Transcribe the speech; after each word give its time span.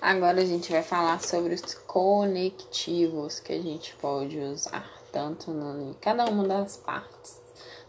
Agora 0.00 0.40
a 0.40 0.44
gente 0.44 0.70
vai 0.70 0.82
falar 0.82 1.20
sobre 1.20 1.54
os 1.54 1.74
conectivos 1.74 3.40
que 3.40 3.52
a 3.52 3.60
gente 3.60 3.96
pode 3.96 4.38
usar, 4.38 4.88
tanto 5.10 5.50
em 5.50 5.92
cada 6.00 6.24
uma 6.26 6.46
das 6.46 6.76
partes. 6.76 7.40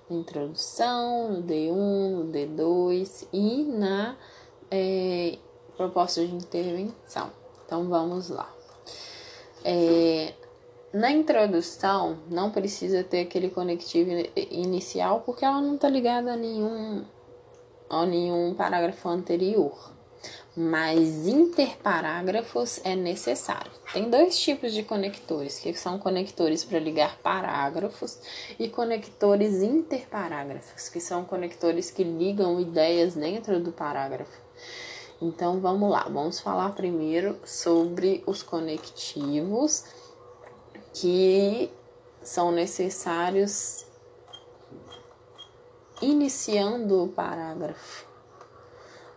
Na 0.10 0.18
introdução, 0.18 1.34
no 1.34 1.44
D1, 1.44 1.72
no 1.72 2.32
D2 2.32 3.28
e 3.32 3.64
na 3.64 4.18
é, 4.72 5.38
proposta 5.78 6.26
de 6.26 6.34
intervenção. 6.34 7.30
Então 7.64 7.88
vamos 7.88 8.30
lá. 8.30 8.52
É, 9.64 10.34
na 10.92 11.12
introdução, 11.12 12.18
não 12.28 12.50
precisa 12.50 13.04
ter 13.04 13.22
aquele 13.22 13.52
conectivo 13.52 14.10
inicial 14.36 15.22
porque 15.24 15.46
ela 15.46 15.62
não 15.62 15.76
está 15.76 15.88
ligada 15.88 16.34
a 16.34 16.36
nenhum, 16.36 17.06
a 17.88 18.04
nenhum 18.04 18.56
parágrafo 18.56 19.08
anterior 19.10 19.99
mas 20.62 21.26
interparágrafos 21.26 22.82
é 22.84 22.94
necessário. 22.94 23.72
Tem 23.94 24.10
dois 24.10 24.38
tipos 24.38 24.74
de 24.74 24.84
conectores, 24.84 25.58
que 25.58 25.74
são 25.74 25.98
conectores 25.98 26.66
para 26.66 26.80
ligar 26.80 27.18
parágrafos 27.20 28.20
e 28.60 28.68
conectores 28.68 29.64
interparágrafos, 29.64 30.90
que 30.90 31.00
são 31.00 31.24
conectores 31.24 31.90
que 31.90 32.04
ligam 32.04 32.60
ideias 32.60 33.16
dentro 33.16 33.58
do 33.62 33.72
parágrafo. 33.72 34.38
Então 35.22 35.62
vamos 35.62 35.90
lá, 35.90 36.04
vamos 36.10 36.42
falar 36.42 36.76
primeiro 36.76 37.40
sobre 37.46 38.22
os 38.28 38.44
conectivos 38.44 39.86
que 40.94 41.72
são 42.22 42.52
necessários 42.52 43.86
iniciando 46.02 47.06
o 47.06 47.08
parágrafo. 47.08 48.09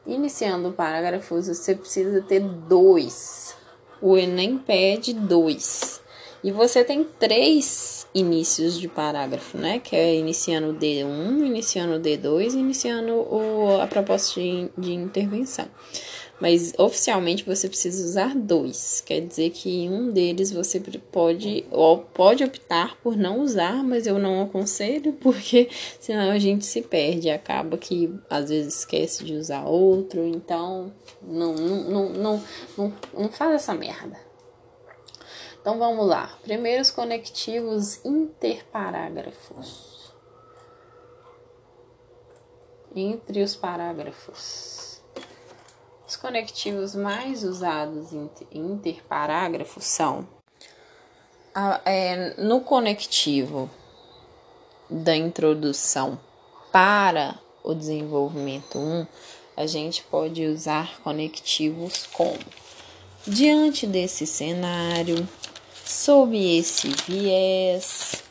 Iniciando 0.06 0.68
o 0.68 0.72
parágrafo, 0.72 1.40
você 1.40 1.74
precisa 1.74 2.20
ter 2.22 2.40
dois. 2.40 3.54
O 4.00 4.16
Enem 4.16 4.58
pede 4.58 5.12
dois. 5.12 6.00
E 6.42 6.50
você 6.50 6.82
tem 6.82 7.04
três 7.04 8.06
inícios 8.12 8.78
de 8.78 8.88
parágrafo, 8.88 9.56
né? 9.56 9.78
Que 9.78 9.94
é 9.94 10.16
iniciando 10.16 10.70
o 10.70 10.74
D1, 10.74 11.46
iniciando 11.46 11.94
o 11.94 12.00
D2 12.00 12.54
e 12.54 12.58
iniciando 12.58 13.12
o, 13.12 13.80
a 13.80 13.86
proposta 13.86 14.40
de, 14.40 14.68
de 14.76 14.92
intervenção 14.92 15.68
mas 16.42 16.74
oficialmente 16.76 17.44
você 17.44 17.68
precisa 17.68 18.04
usar 18.04 18.34
dois. 18.34 19.00
Quer 19.00 19.20
dizer 19.20 19.50
que 19.50 19.88
um 19.88 20.10
deles 20.10 20.50
você 20.50 20.80
pode 21.12 21.64
ou 21.70 21.98
pode 21.98 22.42
optar 22.42 22.96
por 22.96 23.16
não 23.16 23.38
usar, 23.38 23.84
mas 23.84 24.08
eu 24.08 24.18
não 24.18 24.42
aconselho 24.42 25.12
porque 25.22 25.70
senão 26.00 26.32
a 26.32 26.40
gente 26.40 26.64
se 26.64 26.82
perde, 26.82 27.30
acaba 27.30 27.78
que 27.78 28.12
às 28.28 28.48
vezes 28.48 28.80
esquece 28.80 29.22
de 29.22 29.34
usar 29.34 29.66
outro, 29.66 30.26
então 30.26 30.92
não 31.22 31.54
não 31.54 32.08
não 32.08 32.42
não, 32.76 32.92
não, 33.14 33.28
faz 33.28 33.52
essa 33.52 33.72
merda. 33.72 34.18
Então 35.60 35.78
vamos 35.78 36.08
lá. 36.08 36.36
Primeiros 36.42 36.90
conectivos 36.90 38.04
interparágrafos. 38.04 40.12
Entre 42.96 43.42
os 43.42 43.54
parágrafos. 43.54 44.91
Os 46.12 46.16
conectivos 46.16 46.94
mais 46.94 47.42
usados 47.42 48.12
em 48.12 48.28
interparágrafos 48.52 49.86
são 49.86 50.28
é, 51.86 52.34
no 52.36 52.60
conectivo 52.60 53.70
da 54.90 55.16
introdução 55.16 56.20
para 56.70 57.40
o 57.64 57.72
desenvolvimento 57.72 58.78
1, 58.78 59.06
a 59.56 59.66
gente 59.66 60.02
pode 60.02 60.44
usar 60.44 61.00
conectivos 61.00 62.06
como 62.12 62.38
diante 63.26 63.86
desse 63.86 64.26
cenário, 64.26 65.26
sob 65.82 66.36
esse 66.36 66.88
viés, 67.08 68.22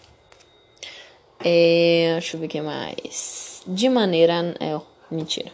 é, 1.39 2.11
deixa 2.13 2.37
eu 2.37 2.41
ver 2.41 2.45
o 2.45 2.49
que 2.49 2.61
mais, 2.61 3.63
de 3.65 3.89
maneira, 3.89 4.55
é, 4.59 4.79
mentira, 5.09 5.51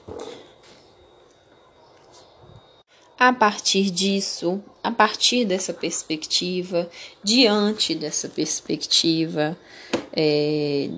a 3.19 3.33
partir 3.33 3.89
disso, 3.89 4.61
a 4.83 4.91
partir 4.91 5.43
dessa 5.43 5.73
perspectiva, 5.73 6.89
diante 7.23 7.95
dessa 7.95 8.29
perspectiva, 8.29 9.57
é, 10.13 10.89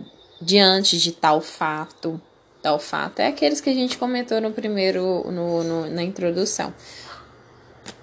diante 0.42 1.00
de 1.00 1.14
tal 1.14 1.40
fato, 1.40 2.22
tal 2.62 2.78
fato, 2.78 3.20
é 3.20 3.28
aqueles 3.28 3.62
que 3.62 3.70
a 3.70 3.74
gente 3.74 3.98
comentou 3.98 4.42
no 4.42 4.52
primeiro, 4.52 5.24
no, 5.32 5.64
no 5.64 5.90
na 5.90 6.04
introdução. 6.04 6.74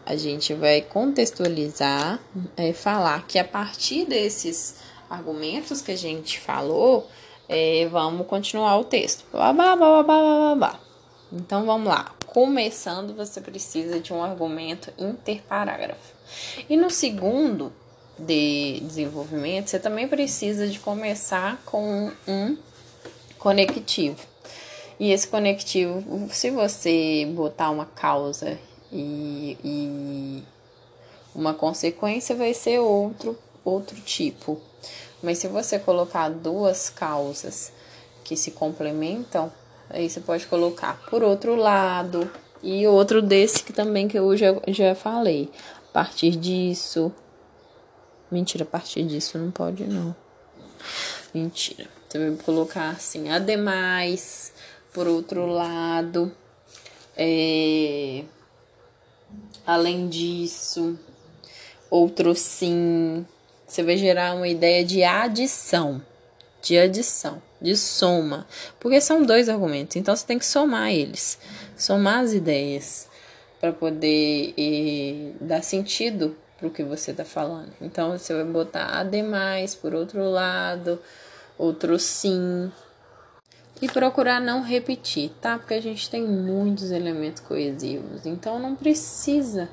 A 0.07 0.17
gente 0.17 0.55
vai 0.55 0.81
contextualizar, 0.81 2.19
é, 2.57 2.73
falar 2.73 3.27
que 3.27 3.39
a 3.39 3.45
partir 3.45 4.07
desses 4.07 4.77
argumentos 5.11 5.83
que 5.83 5.93
a 5.93 5.97
gente 5.97 6.41
falou, 6.41 7.11
é, 7.49 7.87
vamos 7.91 8.27
continuar 8.27 8.79
o 8.79 8.85
texto. 8.85 9.25
Blá, 9.31 9.53
blá, 9.53 9.77
blá, 9.77 10.03
blá, 10.03 10.23
blá, 10.23 10.55
blá. 10.55 10.81
Então 11.33 11.67
vamos 11.67 11.89
lá 11.89 12.16
começando, 12.37 13.17
você 13.17 13.41
precisa 13.41 13.99
de 13.99 14.13
um 14.13 14.23
argumento 14.23 14.93
interparágrafo. 14.99 16.13
E 16.69 16.77
no 16.77 16.91
segundo 16.91 17.73
de 18.19 18.79
desenvolvimento, 18.83 19.71
você 19.71 19.79
também 19.79 20.07
precisa 20.07 20.69
de 20.69 20.79
começar 20.79 21.59
com 21.65 22.13
um 22.29 22.59
conectivo. 23.39 24.19
E 25.01 25.13
esse 25.13 25.27
conectivo, 25.27 26.29
se 26.31 26.51
você 26.51 27.27
botar 27.35 27.71
uma 27.71 27.87
causa 27.87 28.59
e, 28.93 29.57
e 29.65 30.43
uma 31.35 31.55
consequência, 31.55 32.37
vai 32.37 32.53
ser 32.53 32.81
outro, 32.81 33.35
outro 33.65 33.99
tipo. 34.03 34.61
Mas 35.23 35.39
se 35.39 35.49
você 35.49 35.79
colocar 35.79 36.29
duas 36.29 36.91
causas 36.91 37.73
que 38.23 38.37
se 38.37 38.51
complementam, 38.51 39.51
Aí 39.89 40.09
você 40.09 40.21
pode 40.21 40.47
colocar 40.47 41.01
por 41.09 41.23
outro 41.23 41.55
lado. 41.55 42.31
E 42.63 42.87
outro 42.87 43.23
desse 43.23 43.63
que 43.63 43.73
também 43.73 44.09
que 44.09 44.19
eu 44.19 44.37
já, 44.37 44.49
já 44.69 44.95
falei. 44.95 45.51
A 45.91 45.93
partir 45.93 46.33
disso. 46.37 47.13
Mentira, 48.31 48.65
a 48.65 48.67
partir 48.67 49.05
disso 49.05 49.39
não 49.39 49.51
pode 49.51 49.85
não. 49.85 50.15
Mentira. 51.33 51.89
Você 52.09 52.19
vai 52.19 52.37
colocar 52.39 52.91
assim, 52.91 53.31
ademais, 53.31 54.53
por 54.93 55.07
outro 55.07 55.47
lado. 55.47 56.33
É, 57.17 58.25
além 59.67 60.09
disso, 60.09 60.99
outro 61.91 62.35
sim. 62.35 63.25
Você 63.67 63.83
vai 63.83 63.97
gerar 63.97 64.35
uma 64.35 64.49
ideia 64.49 64.85
de 64.85 65.03
adição. 65.03 66.03
De 66.63 66.77
adição 66.77 67.41
de 67.61 67.77
soma, 67.77 68.47
porque 68.79 69.01
são 69.01 69.23
dois 69.23 69.49
argumentos, 69.49 69.97
então 69.97 70.15
você 70.15 70.27
tem 70.27 70.39
que 70.39 70.47
somar 70.47 70.91
eles, 70.91 71.39
somar 71.77 72.21
as 72.21 72.33
ideias 72.33 73.09
para 73.61 73.73
poder 73.73 74.55
e, 74.57 75.33
dar 75.41 75.63
sentido 75.63 76.37
para 76.59 76.69
o 76.69 76.71
que 76.71 76.83
você 76.83 77.11
está 77.11 77.25
falando. 77.25 77.73
Então 77.81 78.17
você 78.17 78.35
vai 78.35 78.45
botar 78.45 78.87
ademais 78.99 79.75
por 79.75 79.95
outro 79.95 80.25
lado, 80.31 80.99
outro 81.59 81.99
sim. 81.99 82.71
E 83.81 83.89
procurar 83.89 84.41
não 84.41 84.63
repetir, 84.63 85.31
tá? 85.41 85.59
Porque 85.59 85.75
a 85.75 85.83
gente 85.83 86.09
tem 86.09 86.23
muitos 86.23 86.91
elementos 86.91 87.43
coesivos, 87.43 88.25
então 88.25 88.59
não 88.59 88.75
precisa 88.75 89.69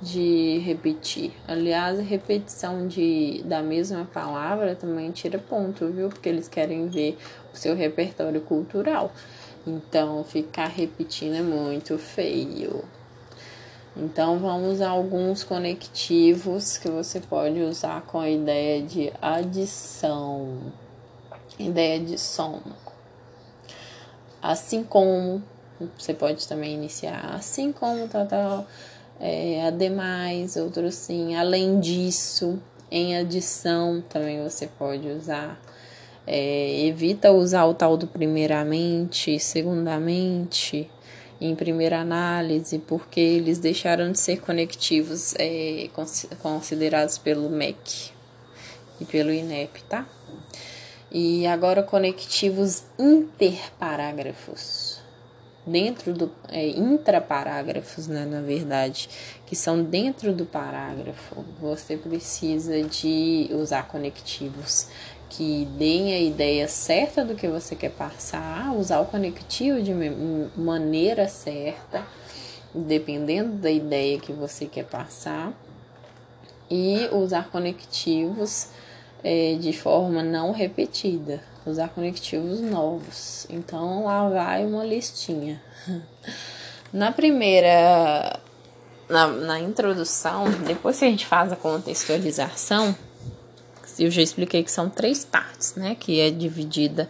de 0.00 0.58
repetir. 0.58 1.32
Aliás, 1.46 1.98
repetição 2.00 2.86
de, 2.86 3.42
da 3.44 3.62
mesma 3.62 4.04
palavra 4.04 4.76
também 4.76 5.10
tira 5.10 5.38
ponto, 5.38 5.88
viu? 5.88 6.08
Porque 6.08 6.28
eles 6.28 6.48
querem 6.48 6.88
ver 6.88 7.18
o 7.52 7.56
seu 7.56 7.74
repertório 7.74 8.40
cultural. 8.40 9.12
Então, 9.66 10.22
ficar 10.24 10.68
repetindo 10.68 11.34
é 11.34 11.42
muito 11.42 11.98
feio. 11.98 12.84
Então, 13.96 14.38
vamos 14.38 14.80
a 14.80 14.88
alguns 14.88 15.42
conectivos 15.42 16.78
que 16.78 16.88
você 16.88 17.18
pode 17.18 17.60
usar 17.60 18.02
com 18.02 18.20
a 18.20 18.30
ideia 18.30 18.80
de 18.80 19.12
adição, 19.20 20.58
ideia 21.58 21.98
de 21.98 22.16
soma. 22.16 22.76
Assim 24.40 24.84
como, 24.84 25.42
você 25.98 26.14
pode 26.14 26.46
também 26.46 26.74
iniciar 26.74 27.34
assim 27.34 27.72
como, 27.72 28.06
tal, 28.06 28.26
tal 28.26 28.66
é, 29.20 29.66
ademais, 29.66 30.56
outro 30.56 30.90
sim, 30.92 31.34
além 31.34 31.80
disso, 31.80 32.60
em 32.90 33.16
adição 33.16 34.02
também 34.08 34.42
você 34.42 34.66
pode 34.66 35.08
usar. 35.08 35.60
É, 36.26 36.86
evita 36.86 37.32
usar 37.32 37.64
o 37.64 37.74
tal 37.74 37.96
do 37.96 38.06
primeiramente, 38.06 39.40
segundamente, 39.40 40.88
em 41.40 41.54
primeira 41.54 42.00
análise, 42.00 42.78
porque 42.78 43.18
eles 43.18 43.58
deixaram 43.58 44.12
de 44.12 44.18
ser 44.18 44.40
conectivos 44.40 45.34
é, 45.38 45.88
considerados 46.42 47.16
pelo 47.18 47.48
MEC 47.48 48.10
e 49.00 49.04
pelo 49.04 49.32
INEP, 49.32 49.82
tá? 49.84 50.06
E 51.10 51.46
agora 51.46 51.82
conectivos 51.82 52.84
interparágrafos. 52.98 54.87
Dentro 55.70 56.12
do 56.12 56.30
é, 56.48 56.68
intraparágrafos, 56.68 58.06
né, 58.06 58.24
na 58.24 58.40
verdade, 58.40 59.08
que 59.46 59.54
são 59.54 59.82
dentro 59.82 60.32
do 60.32 60.44
parágrafo, 60.44 61.44
você 61.60 61.96
precisa 61.96 62.82
de 62.82 63.48
usar 63.52 63.86
conectivos 63.88 64.88
que 65.28 65.66
deem 65.76 66.14
a 66.14 66.20
ideia 66.20 66.66
certa 66.66 67.24
do 67.24 67.34
que 67.34 67.46
você 67.46 67.76
quer 67.76 67.90
passar, 67.90 68.74
usar 68.74 69.00
o 69.00 69.06
conectivo 69.06 69.80
de 69.82 69.92
maneira 70.56 71.28
certa, 71.28 72.06
dependendo 72.74 73.56
da 73.56 73.70
ideia 73.70 74.18
que 74.18 74.32
você 74.32 74.66
quer 74.66 74.84
passar, 74.84 75.52
e 76.70 77.08
usar 77.12 77.50
conectivos 77.50 78.68
é, 79.22 79.56
de 79.58 79.72
forma 79.72 80.22
não 80.22 80.52
repetida, 80.52 81.42
usar 81.70 81.88
conectivos 81.88 82.60
novos. 82.60 83.46
Então 83.50 84.04
lá 84.04 84.28
vai 84.28 84.64
uma 84.66 84.84
listinha. 84.84 85.62
Na 86.90 87.12
primeira, 87.12 88.40
na, 89.08 89.26
na 89.26 89.60
introdução, 89.60 90.50
depois 90.66 90.98
que 90.98 91.04
a 91.04 91.08
gente 91.08 91.26
faz 91.26 91.52
a 91.52 91.56
contextualização, 91.56 92.96
eu 93.98 94.10
já 94.10 94.22
expliquei 94.22 94.62
que 94.62 94.70
são 94.70 94.88
três 94.88 95.24
partes, 95.24 95.74
né? 95.74 95.94
Que 95.94 96.20
é 96.20 96.30
dividida 96.30 97.08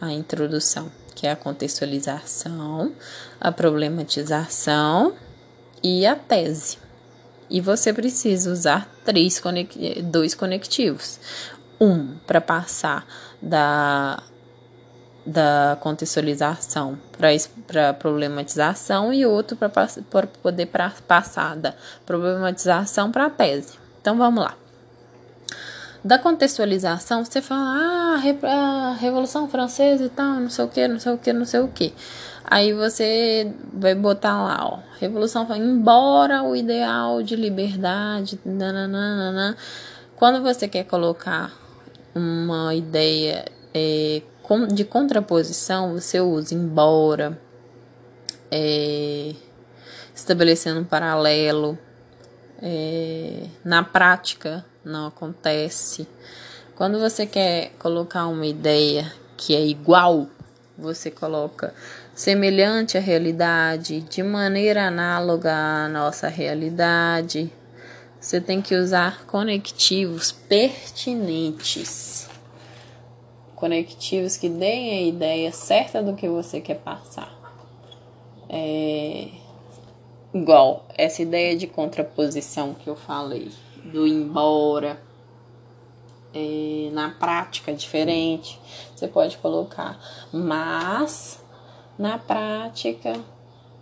a 0.00 0.12
introdução, 0.12 0.90
que 1.14 1.26
é 1.26 1.30
a 1.30 1.36
contextualização, 1.36 2.92
a 3.40 3.52
problematização 3.52 5.14
e 5.82 6.04
a 6.06 6.16
tese. 6.16 6.78
E 7.48 7.60
você 7.60 7.92
precisa 7.92 8.50
usar 8.50 8.90
três 9.04 9.40
dois 10.04 10.34
conectivos. 10.34 11.20
Um 11.80 12.16
para 12.26 12.40
passar 12.40 13.06
da, 13.44 14.22
da 15.26 15.76
contextualização 15.80 16.98
para 17.66 17.92
problematização 17.92 19.12
e 19.12 19.26
outro 19.26 19.56
para 19.56 20.26
poder 20.42 20.66
pra, 20.66 20.92
passar 21.06 21.56
da 21.56 21.74
problematização 22.06 23.12
para 23.12 23.26
a 23.26 23.30
tese. 23.30 23.74
Então 24.00 24.16
vamos 24.16 24.42
lá. 24.42 24.54
Da 26.02 26.18
contextualização, 26.18 27.24
você 27.24 27.40
fala, 27.40 27.62
ah, 27.62 28.20
a 28.42 28.94
Revolução 28.94 29.48
Francesa 29.48 30.04
e 30.04 30.08
tal, 30.10 30.34
não 30.34 30.50
sei 30.50 30.64
o 30.64 30.68
que, 30.68 30.86
não 30.86 30.98
sei 30.98 31.12
o 31.12 31.18
que, 31.18 31.32
não 31.32 31.44
sei 31.46 31.60
o 31.60 31.68
que. 31.68 31.94
Aí 32.44 32.74
você 32.74 33.50
vai 33.72 33.94
botar 33.94 34.42
lá, 34.42 34.66
ó, 34.66 34.78
Revolução 35.00 35.46
embora 35.56 36.42
o 36.42 36.54
ideal 36.54 37.22
de 37.22 37.34
liberdade, 37.36 38.38
nananana, 38.44 39.56
quando 40.14 40.42
você 40.42 40.68
quer 40.68 40.84
colocar 40.84 41.50
uma 42.14 42.74
ideia 42.74 43.44
é, 43.72 44.22
de 44.72 44.84
contraposição, 44.84 45.94
você 45.94 46.20
usa 46.20 46.54
embora, 46.54 47.38
é, 48.50 49.34
estabelecendo 50.14 50.80
um 50.80 50.84
paralelo. 50.84 51.78
É, 52.62 53.46
na 53.64 53.82
prática, 53.82 54.64
não 54.84 55.06
acontece. 55.06 56.06
Quando 56.74 56.98
você 56.98 57.26
quer 57.26 57.72
colocar 57.78 58.26
uma 58.26 58.46
ideia 58.46 59.12
que 59.36 59.54
é 59.54 59.66
igual, 59.66 60.28
você 60.76 61.10
coloca 61.10 61.74
semelhante 62.14 62.96
à 62.96 63.00
realidade, 63.00 64.00
de 64.02 64.22
maneira 64.22 64.86
análoga 64.86 65.52
à 65.52 65.88
nossa 65.88 66.28
realidade. 66.28 67.52
Você 68.24 68.40
tem 68.40 68.62
que 68.62 68.74
usar 68.74 69.26
conectivos 69.26 70.32
pertinentes. 70.32 72.26
Conectivos 73.54 74.38
que 74.38 74.48
deem 74.48 74.98
a 74.98 75.02
ideia 75.02 75.52
certa 75.52 76.02
do 76.02 76.14
que 76.14 76.26
você 76.26 76.58
quer 76.58 76.78
passar. 76.78 77.30
É 78.48 79.28
igual 80.32 80.86
essa 80.96 81.20
ideia 81.20 81.54
de 81.54 81.66
contraposição 81.66 82.72
que 82.72 82.88
eu 82.88 82.96
falei, 82.96 83.52
do 83.84 84.06
embora. 84.06 84.98
É, 86.32 86.88
na 86.94 87.10
prática 87.10 87.74
diferente, 87.74 88.58
você 88.96 89.06
pode 89.06 89.36
colocar 89.36 90.00
mas 90.32 91.44
na 91.98 92.18
prática, 92.18 93.20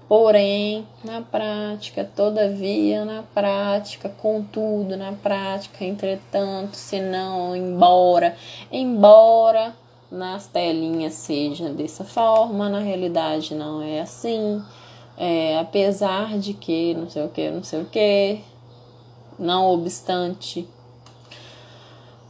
porém, 0.09 0.87
na 1.05 1.21
prática, 1.21 2.05
todavia, 2.05 3.05
na 3.05 3.23
prática, 3.23 4.09
contudo, 4.09 4.97
na 4.97 5.13
prática, 5.13 5.85
entretanto, 5.85 6.77
se 6.77 7.01
não, 7.01 7.57
embora, 7.57 8.37
embora 8.71 9.75
nas 10.11 10.47
telinhas 10.47 11.15
seja 11.15 11.71
dessa 11.71 12.05
forma, 12.05 12.69
na 12.69 12.81
realidade 12.81 13.55
não 13.55 13.81
é 13.81 14.01
assim. 14.01 14.63
É, 15.17 15.59
apesar 15.59 16.39
de 16.39 16.53
que, 16.53 16.95
não 16.95 17.09
sei 17.09 17.25
o 17.25 17.29
que, 17.29 17.51
não 17.51 17.63
sei 17.63 17.81
o 17.83 17.85
que, 17.85 18.41
não 19.39 19.71
obstante. 19.71 20.69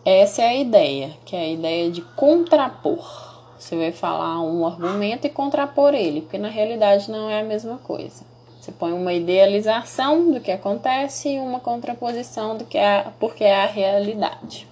Essa 0.05 0.43
é 0.43 0.49
a 0.49 0.57
ideia, 0.57 1.11
que 1.25 1.37
é 1.37 1.41
a 1.41 1.49
ideia 1.49 1.91
de 1.91 2.03
contrapor. 2.03 3.32
Você 3.63 3.77
vai 3.77 3.93
falar 3.93 4.41
um 4.41 4.67
argumento 4.67 5.25
e 5.25 5.31
contrapor 5.31 5.95
ele, 5.95 6.23
porque 6.23 6.37
na 6.37 6.49
realidade 6.49 7.09
não 7.09 7.31
é 7.31 7.43
a 7.43 7.45
mesma 7.45 7.79
coisa. 7.79 8.25
Você 8.61 8.73
põe 8.73 8.93
uma 8.93 9.13
idealização 9.13 10.33
do 10.33 10.41
que 10.41 10.51
acontece 10.51 11.29
e 11.29 11.39
uma 11.39 11.61
contraposição 11.61 12.59
do 12.59 12.65
que 12.65 12.77
é 12.77 13.07
porque 13.21 13.45
é 13.45 13.63
a 13.63 13.67
realidade. 13.67 14.67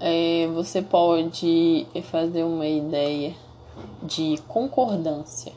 É, 0.00 0.48
você 0.52 0.82
pode 0.82 1.86
fazer 2.10 2.42
uma 2.42 2.66
ideia 2.66 3.36
de 4.02 4.36
concordância, 4.48 5.52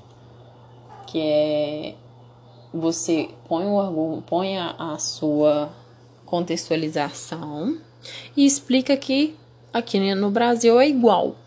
que 1.07 1.19
é 1.19 1.95
você 2.71 3.31
põe, 3.49 3.65
o, 3.65 4.21
põe 4.27 4.55
a, 4.59 4.75
a 4.77 4.99
sua 4.99 5.71
contextualização 6.27 7.79
e 8.37 8.45
explica 8.45 8.95
que 8.95 9.35
aqui 9.73 10.13
no 10.13 10.29
Brasil 10.29 10.79
é 10.79 10.87
igual. 10.87 11.37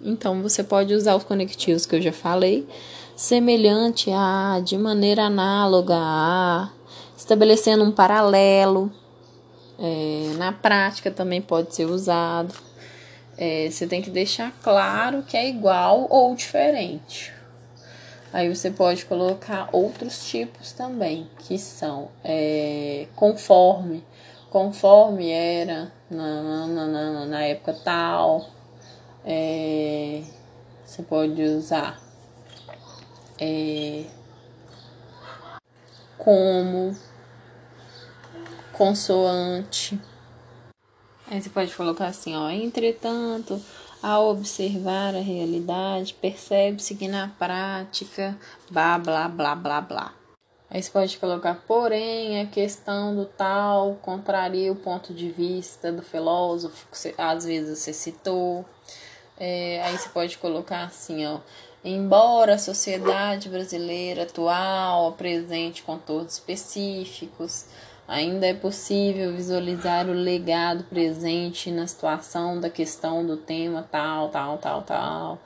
Então 0.00 0.42
você 0.42 0.62
pode 0.62 0.94
usar 0.94 1.16
os 1.16 1.24
conectivos 1.24 1.86
que 1.86 1.96
eu 1.96 2.02
já 2.02 2.12
falei, 2.12 2.66
semelhante 3.14 4.10
a, 4.10 4.60
de 4.62 4.76
maneira 4.76 5.24
análoga 5.24 5.96
a, 5.96 6.70
estabelecendo 7.16 7.82
um 7.84 7.90
paralelo. 7.90 8.92
É, 9.78 10.32
na 10.38 10.52
prática 10.52 11.10
também 11.10 11.40
pode 11.40 11.74
ser 11.74 11.86
usado. 11.86 12.54
É, 13.38 13.68
você 13.70 13.86
tem 13.86 14.00
que 14.00 14.10
deixar 14.10 14.52
claro 14.62 15.22
que 15.22 15.36
é 15.36 15.48
igual 15.48 16.06
ou 16.08 16.34
diferente. 16.34 17.34
Aí 18.32 18.54
você 18.54 18.70
pode 18.70 19.04
colocar 19.06 19.68
outros 19.72 20.28
tipos 20.28 20.72
também, 20.72 21.28
que 21.40 21.58
são 21.58 22.10
é, 22.24 23.06
conforme, 23.14 24.04
conforme 24.50 25.30
era 25.30 25.92
na, 26.10 26.66
na, 26.66 26.86
na, 26.86 27.26
na 27.26 27.42
época 27.42 27.74
tal, 27.84 28.46
é, 29.26 30.22
você 30.84 31.02
pode 31.02 31.42
usar 31.42 32.00
é, 33.40 34.04
como 36.16 36.96
consoante. 38.72 40.00
Aí 41.28 41.42
você 41.42 41.50
pode 41.50 41.74
colocar 41.74 42.06
assim, 42.06 42.36
ó, 42.36 42.48
entretanto, 42.50 43.60
ao 44.00 44.30
observar 44.30 45.14
a 45.16 45.20
realidade, 45.20 46.14
percebe-se 46.14 46.94
que 46.94 47.08
na 47.08 47.28
prática, 47.36 48.38
blá 48.70 48.96
blá 48.96 49.28
blá 49.28 49.56
blá 49.56 49.80
blá. 49.80 50.14
Aí 50.68 50.82
você 50.82 50.90
pode 50.90 51.18
colocar, 51.18 51.54
porém, 51.66 52.40
a 52.40 52.46
questão 52.46 53.14
do 53.14 53.24
tal 53.24 53.94
contraria 54.02 54.70
o 54.70 54.76
ponto 54.76 55.14
de 55.14 55.30
vista 55.30 55.92
do 55.92 56.02
filósofo 56.02 56.86
que 56.92 57.14
às 57.16 57.44
vezes 57.44 57.78
você 57.78 57.92
citou. 57.92 58.64
É, 59.38 59.82
aí 59.84 59.98
você 59.98 60.08
pode 60.08 60.38
colocar 60.38 60.84
assim, 60.84 61.26
ó. 61.26 61.40
Embora 61.84 62.54
a 62.54 62.58
sociedade 62.58 63.48
brasileira 63.48 64.24
atual 64.24 65.08
apresente 65.08 65.82
contornos 65.82 66.32
específicos, 66.34 67.66
ainda 68.08 68.46
é 68.46 68.54
possível 68.54 69.32
visualizar 69.32 70.08
o 70.08 70.12
legado 70.12 70.84
presente 70.84 71.70
na 71.70 71.86
situação 71.86 72.58
da 72.60 72.70
questão 72.70 73.24
do 73.24 73.36
tema 73.36 73.86
tal, 73.90 74.30
tal, 74.30 74.58
tal, 74.58 74.82
tal. 74.82 75.38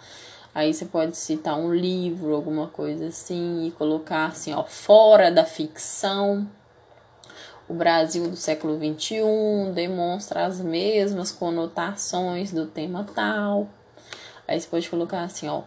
Aí 0.55 0.73
você 0.73 0.87
pode 0.87 1.17
citar 1.17 1.59
um 1.59 1.75
livro, 1.75 2.35
alguma 2.35 2.69
coisa 2.69 3.09
assim, 3.09 3.67
e 3.67 3.71
colocar 3.73 4.27
assim, 4.27 4.55
ó, 4.55 4.65
fora 4.65 5.31
da 5.31 5.45
ficção. 5.45 6.49
O 7.69 7.75
Brasil 7.75 8.29
do 8.29 8.37
século 8.37 8.77
XXI 8.77 9.73
demonstra 9.75 10.47
as 10.47 10.61
mesmas 10.61 11.31
conotações 11.31 12.53
do 12.53 12.67
tema 12.67 13.07
tal. 13.15 13.69
Aí 14.51 14.61
você 14.61 14.67
pode 14.67 14.91
colocar 14.91 15.23
assim, 15.23 15.49
ó, 15.49 15.63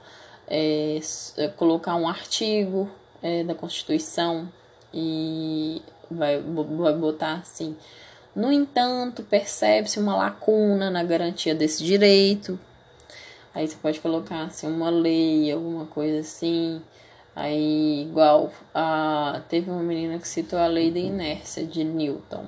é, 0.46 1.00
é, 1.38 1.48
colocar 1.48 1.96
um 1.96 2.06
artigo 2.06 2.92
é, 3.22 3.42
da 3.42 3.56
Constituição 3.56 4.52
e 4.94 5.82
vai, 6.12 6.38
vai 6.42 6.94
botar 6.94 7.36
assim. 7.36 7.78
No 8.36 8.52
entanto, 8.52 9.24
percebe-se 9.24 10.02
uma 10.02 10.18
lacuna 10.18 10.92
na 10.92 11.02
garantia 11.02 11.56
desse 11.56 11.82
direito. 11.82 12.60
Aí 13.56 13.66
você 13.66 13.78
pode 13.82 14.02
colocar 14.02 14.42
assim 14.42 14.68
uma 14.68 14.90
lei, 14.90 15.50
alguma 15.50 15.86
coisa 15.86 16.20
assim. 16.20 16.82
Aí 17.34 18.02
igual 18.02 18.52
a 18.76 19.44
teve 19.48 19.72
uma 19.72 19.82
menina 19.82 20.20
que 20.20 20.28
citou 20.28 20.60
a 20.60 20.68
lei 20.68 20.92
da 20.92 21.00
inércia 21.00 21.66
de 21.66 21.86
Newton, 21.86 22.48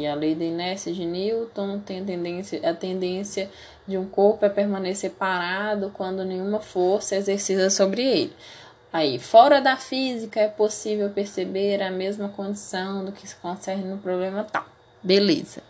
que 0.00 0.06
a 0.06 0.14
lei 0.14 0.34
da 0.34 0.44
inércia 0.44 0.92
de 0.94 1.04
Newton 1.04 1.78
tem 1.80 2.00
a 2.00 2.04
tendência 2.04 2.70
a 2.70 2.72
tendência 2.72 3.50
de 3.86 3.98
um 3.98 4.06
corpo 4.06 4.46
é 4.46 4.48
permanecer 4.48 5.10
parado 5.10 5.90
quando 5.94 6.24
nenhuma 6.24 6.58
força 6.60 7.14
é 7.14 7.18
exercida 7.18 7.68
sobre 7.68 8.02
ele. 8.02 8.32
Aí, 8.92 9.18
fora 9.18 9.60
da 9.60 9.76
física, 9.76 10.40
é 10.40 10.48
possível 10.48 11.10
perceber 11.10 11.82
a 11.82 11.90
mesma 11.90 12.30
condição 12.30 13.04
do 13.04 13.12
que 13.12 13.28
se 13.28 13.36
concerne 13.36 13.84
no 13.84 13.98
problema 13.98 14.42
tal. 14.42 14.64
Beleza. 15.02 15.62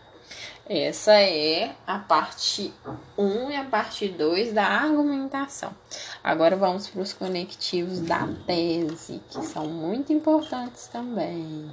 Essa 0.67 1.13
é 1.19 1.75
a 1.85 1.99
parte 1.99 2.73
1 3.17 3.51
e 3.51 3.55
a 3.57 3.65
parte 3.65 4.07
2 4.07 4.53
da 4.53 4.65
argumentação. 4.65 5.75
Agora 6.23 6.55
vamos 6.55 6.87
para 6.87 7.01
os 7.01 7.11
conectivos 7.11 7.99
da 7.99 8.27
tese, 8.47 9.21
que 9.29 9.45
são 9.45 9.67
muito 9.67 10.13
importantes 10.13 10.87
também. 10.87 11.69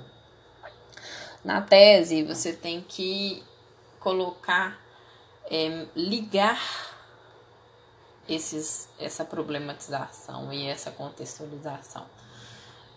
Na 1.45 1.61
tese, 1.61 2.23
você 2.23 2.53
tem 2.53 2.85
que 2.87 3.43
colocar, 4.01 4.79
é, 5.51 5.87
ligar 5.95 6.61
esses, 8.29 8.89
essa 8.99 9.25
problematização 9.25 10.53
e 10.53 10.67
essa 10.67 10.91
contextualização. 10.91 12.05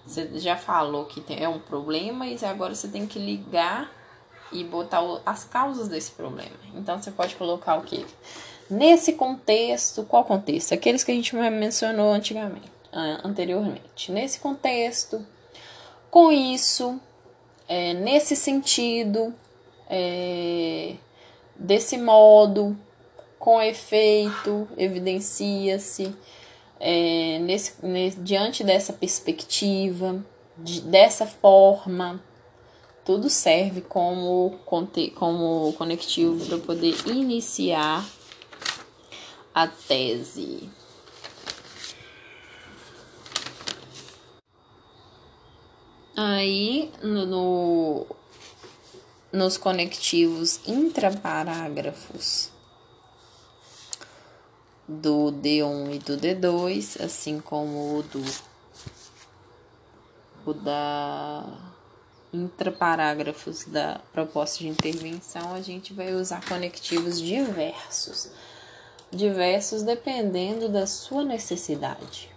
Você 0.05 0.39
já 0.39 0.57
falou 0.57 1.05
que 1.05 1.21
tem, 1.21 1.41
é 1.41 1.47
um 1.47 1.59
problema 1.59 2.27
e 2.27 2.37
agora 2.43 2.73
você 2.73 2.87
tem 2.87 3.05
que 3.05 3.19
ligar 3.19 3.91
e 4.51 4.63
botar 4.63 5.01
as 5.25 5.43
causas 5.45 5.87
desse 5.87 6.11
problema. 6.11 6.57
Então 6.75 7.01
você 7.01 7.11
pode 7.11 7.35
colocar 7.35 7.75
o 7.77 7.83
que? 7.83 8.05
Nesse 8.69 9.13
contexto, 9.13 10.03
qual 10.03 10.23
contexto? 10.23 10.73
Aqueles 10.73 11.03
que 11.03 11.11
a 11.11 11.15
gente 11.15 11.35
mencionou 11.35 12.11
antigamente, 12.11 12.71
anteriormente. 13.23 14.11
Nesse 14.11 14.39
contexto, 14.39 15.25
com 16.09 16.31
isso, 16.31 16.99
é, 17.73 17.93
nesse 17.93 18.35
sentido, 18.35 19.33
é, 19.89 20.95
desse 21.55 21.97
modo, 21.97 22.77
com 23.39 23.61
efeito, 23.61 24.67
evidencia-se 24.75 26.13
é, 26.77 27.39
nesse, 27.39 27.73
nesse, 27.81 28.19
diante 28.19 28.61
dessa 28.61 28.91
perspectiva, 28.91 30.21
de, 30.57 30.81
dessa 30.81 31.25
forma, 31.25 32.21
tudo 33.05 33.29
serve 33.29 33.79
como, 33.79 34.59
como 35.15 35.71
conectivo 35.77 36.45
para 36.45 36.57
poder 36.57 36.93
iniciar 37.07 38.05
a 39.55 39.65
tese. 39.65 40.69
Aí, 46.15 46.91
no, 47.01 47.25
no, 47.25 48.07
nos 49.31 49.57
conectivos 49.57 50.59
intraparágrafos 50.67 52.51
do 54.87 55.31
D1 55.31 55.95
e 55.95 55.99
do 55.99 56.17
D2, 56.17 57.01
assim 57.03 57.39
como 57.39 57.97
o 57.97 58.03
do 58.03 58.21
o 60.45 60.53
da 60.53 61.45
intraparágrafos 62.33 63.65
da 63.65 64.01
proposta 64.11 64.59
de 64.59 64.67
intervenção, 64.67 65.53
a 65.53 65.61
gente 65.61 65.93
vai 65.93 66.13
usar 66.13 66.43
conectivos 66.45 67.21
diversos. 67.21 68.31
Diversos 69.11 69.83
dependendo 69.83 70.69
da 70.69 70.87
sua 70.87 71.23
necessidade. 71.23 72.29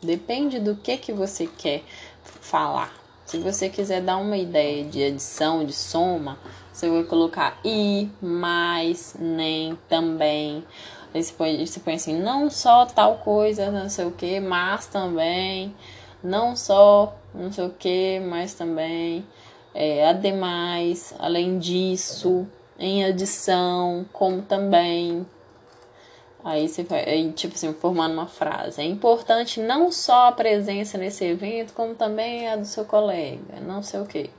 Depende 0.00 0.60
do 0.60 0.76
que 0.76 0.96
que 0.96 1.12
você 1.12 1.46
quer 1.46 1.82
falar. 2.26 2.92
Se 3.24 3.38
você 3.38 3.68
quiser 3.68 4.00
dar 4.02 4.18
uma 4.18 4.36
ideia 4.36 4.84
de 4.84 5.02
adição, 5.02 5.64
de 5.64 5.72
soma, 5.72 6.38
você 6.72 6.88
vai 6.88 7.02
colocar 7.02 7.58
e, 7.64 8.08
mais, 8.20 9.16
nem, 9.18 9.76
também. 9.88 10.64
Aí 11.12 11.22
você 11.22 11.32
põe, 11.32 11.66
você 11.66 11.80
põe 11.80 11.94
assim, 11.94 12.18
não 12.20 12.48
só 12.50 12.86
tal 12.86 13.16
coisa, 13.18 13.70
não 13.70 13.88
sei 13.88 14.04
o 14.04 14.10
que, 14.10 14.38
mas 14.38 14.86
também 14.86 15.74
não 16.22 16.56
só 16.56 17.16
não 17.34 17.52
sei 17.52 17.66
o 17.66 17.70
que, 17.70 18.20
mas 18.20 18.54
também 18.54 19.24
é, 19.74 20.08
ademais, 20.08 21.14
além 21.18 21.58
disso, 21.58 22.46
em 22.78 23.04
adição, 23.04 24.06
como 24.12 24.42
também. 24.42 25.26
Aí 26.46 26.68
você 26.68 26.84
vai, 26.84 27.32
tipo 27.34 27.56
assim, 27.56 27.72
formando 27.72 28.12
uma 28.12 28.28
frase. 28.28 28.80
É 28.80 28.84
importante 28.84 29.58
não 29.58 29.90
só 29.90 30.28
a 30.28 30.32
presença 30.32 30.96
nesse 30.96 31.24
evento, 31.24 31.72
como 31.72 31.96
também 31.96 32.46
a 32.46 32.54
do 32.54 32.64
seu 32.64 32.84
colega, 32.84 33.58
não 33.60 33.82
sei 33.82 33.98
o 33.98 34.06
que. 34.06 34.30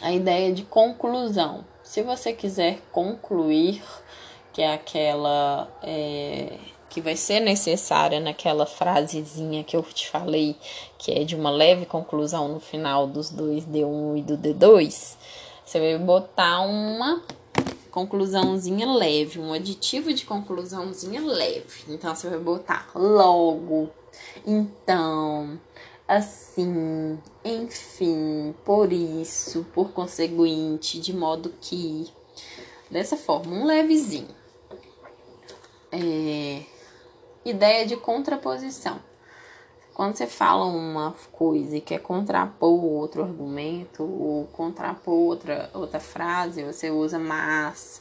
A 0.00 0.12
ideia 0.12 0.52
de 0.52 0.62
conclusão. 0.62 1.64
Se 1.82 2.00
você 2.00 2.32
quiser 2.32 2.78
concluir, 2.92 3.82
que 4.52 4.62
é 4.62 4.72
aquela. 4.72 5.68
É, 5.82 6.56
que 6.88 7.00
vai 7.00 7.16
ser 7.16 7.40
necessária 7.40 8.20
naquela 8.20 8.64
frasezinha 8.64 9.64
que 9.64 9.76
eu 9.76 9.82
te 9.82 10.08
falei, 10.08 10.54
que 10.96 11.10
é 11.10 11.24
de 11.24 11.34
uma 11.34 11.50
leve 11.50 11.86
conclusão 11.86 12.46
no 12.46 12.60
final 12.60 13.04
dos 13.04 13.30
dois 13.30 13.66
D1 13.66 14.18
e 14.18 14.22
do 14.22 14.38
D2, 14.38 15.16
você 15.64 15.80
vai 15.80 15.98
botar 15.98 16.60
uma 16.60 17.20
conclusãozinha 17.98 18.86
leve, 18.92 19.40
um 19.40 19.52
aditivo 19.52 20.12
de 20.12 20.24
conclusãozinha 20.24 21.20
leve. 21.20 21.82
Então 21.88 22.14
você 22.14 22.28
vai 22.28 22.38
botar 22.38 22.90
logo, 22.94 23.90
então, 24.46 25.58
assim, 26.06 27.18
enfim, 27.44 28.54
por 28.64 28.92
isso, 28.92 29.66
por 29.74 29.90
conseguinte, 29.90 31.00
de 31.00 31.12
modo 31.12 31.52
que. 31.60 32.06
Dessa 32.90 33.16
forma, 33.16 33.54
um 33.54 33.66
levezinho. 33.66 34.34
É, 35.90 36.62
ideia 37.44 37.84
de 37.84 37.96
contraposição. 37.96 39.00
Quando 39.98 40.14
você 40.14 40.28
fala 40.28 40.64
uma 40.64 41.12
coisa 41.32 41.76
e 41.76 41.80
quer 41.80 41.98
contrapor 41.98 42.84
outro 42.84 43.24
argumento 43.24 44.04
ou 44.04 44.46
contrapor 44.52 45.12
outra, 45.12 45.68
outra 45.74 45.98
frase, 45.98 46.62
você 46.62 46.88
usa 46.88 47.18
mas, 47.18 48.00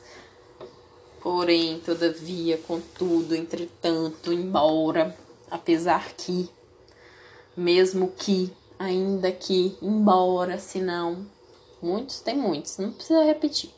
porém, 1.23 1.79
todavia, 1.79 2.59
contudo, 2.59 3.33
entretanto, 3.35 4.31
embora, 4.31 5.17
apesar 5.49 6.13
que, 6.13 6.47
mesmo 7.57 8.13
que, 8.15 8.53
ainda 8.77 9.31
que, 9.31 9.75
embora, 9.81 10.59
se 10.59 10.79
não. 10.79 11.25
Muitos, 11.81 12.19
tem 12.19 12.37
muitos, 12.37 12.77
não 12.77 12.91
precisa 12.91 13.23
repetir. 13.23 13.71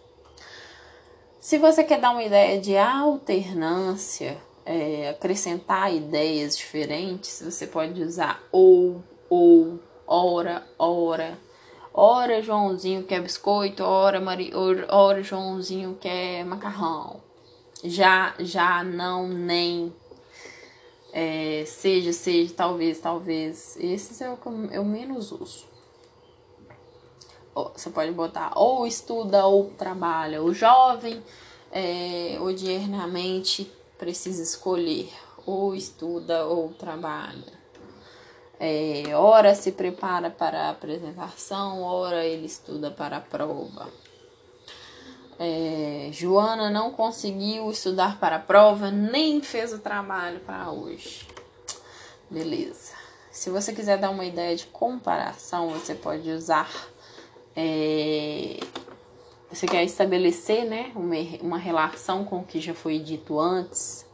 Se 1.39 1.57
você 1.57 1.85
quer 1.85 2.01
dar 2.01 2.11
uma 2.11 2.23
ideia 2.25 2.59
de 2.59 2.75
alternância, 2.75 4.37
é, 4.69 5.09
acrescentar 5.09 5.91
ideias 5.91 6.55
diferentes, 6.55 7.41
você 7.41 7.65
pode 7.65 8.03
usar 8.03 8.39
ou, 8.51 9.03
ou, 9.27 9.79
ora, 10.05 10.63
ora. 10.77 11.39
Ora, 11.91 12.39
Joãozinho 12.43 13.01
quer 13.03 13.19
biscoito, 13.19 13.83
ora, 13.83 14.21
Mari, 14.21 14.51
ora, 14.53 15.23
Joãozinho 15.23 15.97
quer 15.99 16.45
macarrão. 16.45 17.19
Já, 17.83 18.35
já, 18.37 18.83
não, 18.83 19.27
nem. 19.27 19.91
É, 21.11 21.63
seja, 21.65 22.13
seja, 22.13 22.53
talvez, 22.55 22.99
talvez. 22.99 23.75
Esses 23.77 24.21
é 24.21 24.29
o 24.29 24.37
que 24.37 24.47
eu 24.47 24.85
menos 24.85 25.31
uso. 25.31 25.65
Você 27.55 27.89
pode 27.89 28.11
botar 28.11 28.51
ou 28.55 28.85
estuda 28.85 29.47
ou 29.47 29.71
trabalha. 29.71 30.43
O 30.43 30.53
jovem, 30.53 31.23
é, 31.71 32.37
odiernamente, 32.39 33.78
precisa 33.99 34.41
escolher 34.41 35.11
ou 35.45 35.75
estuda 35.75 36.45
ou 36.45 36.69
trabalha. 36.69 37.59
É, 38.59 39.15
ora 39.15 39.53
se 39.53 39.71
prepara 39.71 40.31
para 40.31 40.63
a 40.63 40.69
apresentação, 40.71 41.83
ora 41.83 42.25
ele 42.25 42.47
estuda 42.47 42.89
para 42.89 43.17
a 43.17 43.21
prova. 43.21 43.87
É, 45.37 46.09
Joana 46.11 46.69
não 46.69 46.91
conseguiu 46.91 47.71
estudar 47.71 48.19
para 48.19 48.37
a 48.37 48.39
prova, 48.39 48.91
nem 48.91 49.41
fez 49.41 49.71
o 49.71 49.79
trabalho 49.79 50.39
para 50.41 50.71
hoje. 50.71 51.25
Beleza. 52.29 52.93
Se 53.31 53.49
você 53.49 53.71
quiser 53.71 53.97
dar 53.97 54.09
uma 54.09 54.25
ideia 54.25 54.55
de 54.55 54.65
comparação, 54.65 55.69
você 55.69 55.95
pode 55.95 56.29
usar. 56.29 56.69
É, 57.55 57.88
você 59.59 59.67
quer 59.67 59.83
estabelecer 59.83 60.63
né, 60.63 60.89
uma, 60.95 61.15
uma 61.41 61.57
relação 61.57 62.23
com 62.23 62.39
o 62.39 62.45
que 62.45 62.61
já 62.61 62.73
foi 62.73 62.97
dito 62.97 63.37
antes, 63.37 64.05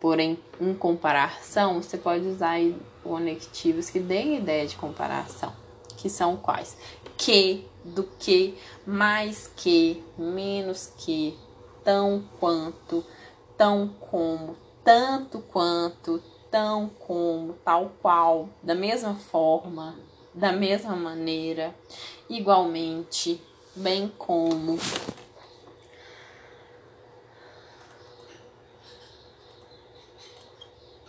porém, 0.00 0.38
em 0.58 0.72
comparação, 0.72 1.82
você 1.82 1.98
pode 1.98 2.26
usar 2.26 2.58
conectivos 3.04 3.90
que 3.90 4.00
deem 4.00 4.38
ideia 4.38 4.66
de 4.66 4.76
comparação, 4.76 5.52
que 5.98 6.08
são 6.08 6.34
quais? 6.34 6.78
Que, 7.18 7.66
do 7.84 8.04
que, 8.18 8.56
mais 8.86 9.52
que, 9.54 10.02
menos 10.16 10.90
que, 10.96 11.36
tão 11.84 12.24
quanto, 12.38 13.04
tão 13.58 13.86
como, 13.86 14.56
tanto 14.82 15.40
quanto, 15.40 16.22
tão 16.50 16.88
como, 16.98 17.52
tal 17.62 17.92
qual, 18.00 18.48
da 18.62 18.74
mesma 18.74 19.14
forma, 19.14 19.98
da 20.34 20.52
mesma 20.52 20.96
maneira, 20.96 21.74
igualmente, 22.30 23.42
bem 23.74 24.12
como. 24.18 24.78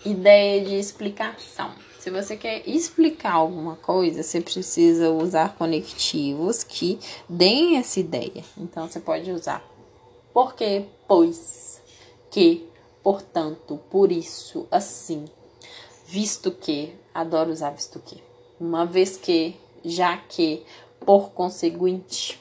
Ideia 0.03 0.65
de 0.65 0.75
explicação. 0.75 1.71
Se 1.99 2.09
você 2.09 2.35
quer 2.35 2.67
explicar 2.67 3.33
alguma 3.33 3.75
coisa, 3.75 4.23
você 4.23 4.41
precisa 4.41 5.11
usar 5.11 5.55
conectivos 5.55 6.63
que 6.63 6.99
deem 7.29 7.77
essa 7.77 7.99
ideia. 7.99 8.43
Então, 8.57 8.87
você 8.87 8.99
pode 8.99 9.31
usar 9.31 9.71
porque, 10.33 10.85
pois, 11.07 11.81
que, 12.29 12.67
portanto, 13.03 13.79
por 13.89 14.11
isso, 14.11 14.67
assim, 14.71 15.25
visto 16.07 16.51
que, 16.51 16.93
adoro 17.13 17.51
usar 17.51 17.71
visto 17.71 17.99
que, 17.99 18.23
uma 18.59 18.85
vez 18.85 19.17
que, 19.17 19.55
já 19.83 20.17
que, 20.17 20.63
por 21.05 21.31
conseguinte, 21.31 22.40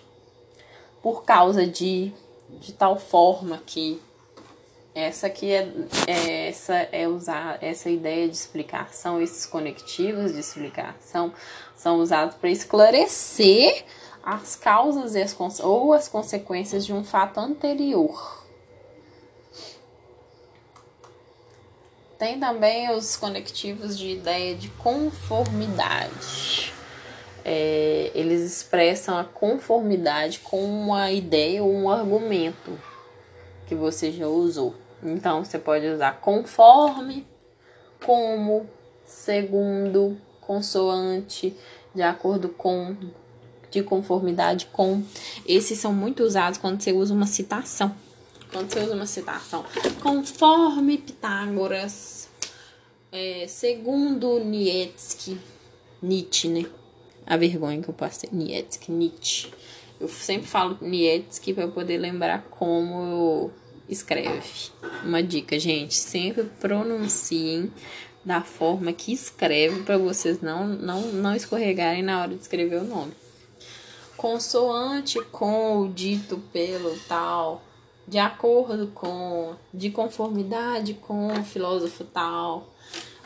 por 1.02 1.24
causa 1.24 1.66
de, 1.66 2.12
de 2.60 2.72
tal 2.72 2.98
forma 2.98 3.62
que, 3.64 4.00
essa 4.94 5.28
aqui 5.28 5.52
é, 5.52 5.68
é, 6.06 6.48
essa 6.48 6.74
é 6.74 7.06
usar 7.06 7.58
essa 7.62 7.88
ideia 7.88 8.28
de 8.28 8.34
explicação, 8.34 9.20
esses 9.20 9.46
conectivos 9.46 10.32
de 10.32 10.40
explicação 10.40 11.32
são 11.76 12.00
usados 12.00 12.34
para 12.36 12.50
esclarecer 12.50 13.84
as 14.22 14.56
causas 14.56 15.14
e 15.14 15.22
as, 15.22 15.36
ou 15.60 15.92
as 15.92 16.08
consequências 16.08 16.84
de 16.84 16.92
um 16.92 17.04
fato 17.04 17.38
anterior. 17.38 18.44
Tem 22.18 22.38
também 22.38 22.90
os 22.90 23.16
conectivos 23.16 23.98
de 23.98 24.10
ideia 24.10 24.54
de 24.54 24.68
conformidade. 24.70 26.74
É, 27.52 28.12
eles 28.14 28.42
expressam 28.42 29.18
a 29.18 29.24
conformidade 29.24 30.38
com 30.38 30.62
uma 30.62 31.10
ideia 31.10 31.64
ou 31.64 31.74
um 31.74 31.90
argumento 31.90 32.78
que 33.66 33.74
você 33.74 34.12
já 34.12 34.28
usou. 34.28 34.76
Então 35.02 35.44
você 35.44 35.58
pode 35.58 35.84
usar 35.88 36.20
conforme, 36.20 37.26
como, 38.06 38.70
segundo, 39.04 40.16
consoante, 40.40 41.52
de 41.92 42.02
acordo 42.02 42.50
com, 42.50 42.96
de 43.68 43.82
conformidade 43.82 44.66
com. 44.66 45.02
Esses 45.44 45.76
são 45.76 45.92
muito 45.92 46.22
usados 46.22 46.56
quando 46.56 46.80
você 46.80 46.92
usa 46.92 47.12
uma 47.12 47.26
citação. 47.26 47.92
Quando 48.52 48.72
você 48.72 48.78
usa 48.78 48.94
uma 48.94 49.06
citação, 49.06 49.64
conforme 50.00 50.98
Pitágoras, 50.98 52.28
é, 53.10 53.46
segundo 53.48 54.38
Nietzsche, 54.38 55.36
Nietzsche, 56.00 56.48
né? 56.48 56.79
A 57.26 57.36
vergonha 57.36 57.80
que 57.80 57.88
eu 57.88 57.94
passei, 57.94 58.28
Nietzsche, 58.32 58.90
Nietzsche. 58.90 59.48
Eu 60.00 60.08
sempre 60.08 60.46
falo 60.46 60.78
Nietzsche 60.80 61.52
para 61.52 61.68
poder 61.68 61.98
lembrar 61.98 62.42
como 62.50 63.50
escreve. 63.88 64.70
Uma 65.04 65.22
dica, 65.22 65.58
gente, 65.58 65.94
sempre 65.94 66.44
pronunciem 66.60 67.70
da 68.24 68.42
forma 68.42 68.92
que 68.92 69.12
escreve 69.12 69.82
para 69.82 69.98
vocês 69.98 70.40
não, 70.40 70.66
não, 70.66 71.00
não 71.12 71.34
escorregarem 71.34 72.02
na 72.02 72.20
hora 72.20 72.34
de 72.34 72.42
escrever 72.42 72.82
o 72.82 72.84
nome. 72.84 73.12
Consoante 74.16 75.20
com 75.26 75.80
o 75.80 75.88
dito 75.88 76.38
pelo 76.52 76.94
tal, 77.08 77.62
de 78.06 78.18
acordo 78.18 78.88
com, 78.88 79.54
de 79.72 79.90
conformidade 79.90 80.94
com 80.94 81.28
o 81.28 81.44
filósofo 81.44 82.04
tal. 82.04 82.69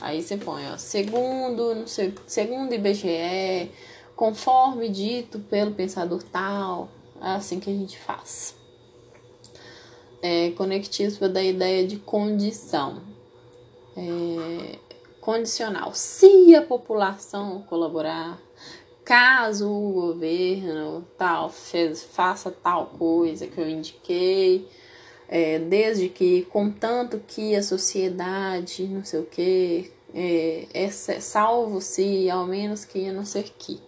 Aí 0.00 0.22
você 0.22 0.36
põe, 0.36 0.70
ó, 0.70 0.76
segundo, 0.76 1.74
não 1.74 1.86
sei, 1.86 2.14
segundo 2.26 2.74
IBGE, 2.74 3.70
conforme 4.16 4.88
dito 4.88 5.38
pelo 5.40 5.72
pensador 5.72 6.22
tal. 6.22 6.88
É 7.20 7.30
assim 7.30 7.58
que 7.58 7.70
a 7.70 7.72
gente 7.72 7.98
faz 7.98 8.54
é, 10.24 10.52
conectivo 10.52 11.28
da 11.28 11.42
ideia 11.42 11.86
de 11.86 11.98
condição. 11.98 13.02
É, 13.94 14.78
condicional. 15.20 15.92
Se 15.94 16.54
a 16.54 16.62
população 16.62 17.62
colaborar, 17.68 18.40
caso 19.04 19.70
o 19.70 19.92
governo 19.92 21.06
tal 21.18 21.50
fez, 21.50 22.02
faça 22.02 22.50
tal 22.50 22.86
coisa 22.86 23.46
que 23.46 23.60
eu 23.60 23.68
indiquei, 23.68 24.66
é, 25.28 25.58
desde 25.58 26.08
que, 26.08 26.42
contanto 26.50 27.20
que 27.26 27.54
a 27.54 27.62
sociedade, 27.62 28.86
não 28.86 29.04
sei 29.04 29.20
o 29.20 29.26
que, 29.26 29.92
é, 30.14 30.66
é 30.72 30.90
salvo 30.90 31.80
se 31.80 32.30
ao 32.30 32.46
menos 32.46 32.84
que 32.84 33.10
não 33.10 33.24
ser 33.24 33.44
que. 33.58 33.80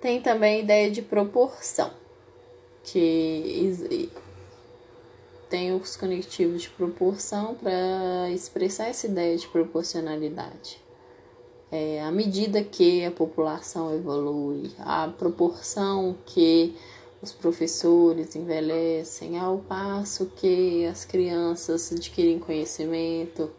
Tem 0.00 0.20
também 0.20 0.56
a 0.56 0.62
ideia 0.62 0.90
de 0.90 1.02
proporção, 1.02 1.90
que 2.84 4.10
tem 5.48 5.74
os 5.74 5.96
conectivos 5.96 6.62
de 6.62 6.68
proporção 6.70 7.54
para 7.54 8.30
expressar 8.30 8.88
essa 8.88 9.06
ideia 9.06 9.36
de 9.36 9.46
proporcionalidade. 9.48 10.80
É, 11.70 12.00
à 12.00 12.12
medida 12.12 12.62
que 12.62 13.04
a 13.04 13.10
população 13.10 13.94
evolui, 13.94 14.70
a 14.78 15.08
proporção 15.08 16.16
que 16.24 16.76
os 17.26 17.32
professores 17.32 18.36
envelhecem, 18.36 19.36
ao 19.38 19.58
passo 19.58 20.26
que 20.36 20.86
as 20.86 21.04
crianças 21.04 21.92
adquirem 21.92 22.38
conhecimento, 22.38 23.50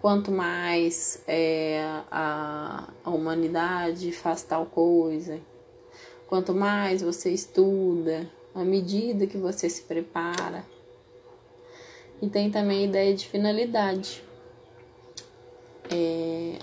quanto 0.00 0.32
mais 0.32 1.22
é, 1.26 1.80
a, 2.10 2.88
a 3.04 3.10
humanidade 3.10 4.10
faz 4.12 4.42
tal 4.42 4.64
coisa, 4.64 5.38
quanto 6.26 6.54
mais 6.54 7.02
você 7.02 7.30
estuda, 7.30 8.28
à 8.54 8.64
medida 8.64 9.26
que 9.26 9.36
você 9.36 9.68
se 9.68 9.82
prepara, 9.82 10.64
e 12.20 12.28
tem 12.28 12.50
também 12.50 12.84
a 12.84 12.86
ideia 12.86 13.14
de 13.14 13.28
finalidade, 13.28 14.24
é, 15.90 16.58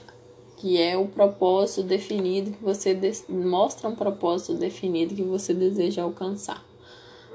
que 0.59 0.79
é 0.79 0.95
o 0.97 1.07
propósito 1.07 1.83
definido 1.83 2.51
que 2.51 2.63
você 2.63 2.97
mostra 3.27 3.89
um 3.89 3.95
propósito 3.95 4.53
definido 4.53 5.15
que 5.15 5.23
você 5.23 5.53
deseja 5.53 6.03
alcançar. 6.03 6.63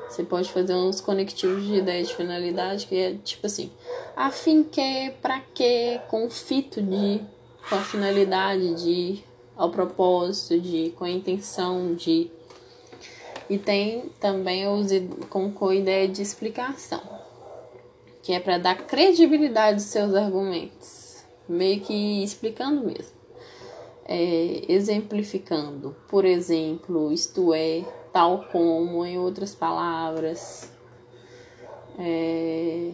Você 0.09 0.23
pode 0.23 0.53
fazer 0.53 0.75
uns 0.75 1.01
conectivos 1.01 1.67
de 1.67 1.75
ideia 1.75 2.05
de 2.05 2.15
finalidade, 2.15 2.87
que 2.87 2.95
é 2.95 3.15
tipo 3.25 3.47
assim, 3.47 3.71
a 4.15 4.31
fim 4.31 4.63
que, 4.63 5.13
para 5.21 5.41
que, 5.41 6.01
com 6.09 6.27
o 6.27 6.31
fito 6.31 6.81
de, 6.81 7.21
com 7.69 7.75
a 7.75 7.81
finalidade 7.81 8.75
de, 8.75 9.25
ao 9.57 9.71
propósito 9.71 10.61
de, 10.61 10.91
com 10.91 11.05
a 11.05 11.11
intenção 11.11 11.95
de. 11.95 12.31
E 13.51 13.59
tem 13.59 14.11
também 14.21 14.69
os 14.69 14.89
com, 15.29 15.51
com 15.51 15.73
ideia 15.73 16.07
de 16.07 16.23
explicação 16.23 17.25
que 18.25 18.33
é 18.33 18.41
para 18.41 18.57
dar 18.57 18.75
credibilidade 18.75 19.75
aos 19.75 19.83
seus 19.83 20.15
argumentos, 20.15 21.23
meio 21.47 21.79
que 21.83 22.25
explicando 22.25 22.83
mesmo, 22.83 23.14
é, 24.05 24.65
exemplificando, 24.69 25.97
por 26.09 26.25
exemplo, 26.25 27.13
isto 27.13 27.55
é, 27.55 27.85
tal 28.13 28.45
como, 28.53 29.05
em 29.05 29.19
outras 29.19 29.55
palavras, 29.55 30.71
é, 31.99 32.93